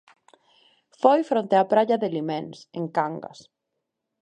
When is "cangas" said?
2.95-3.39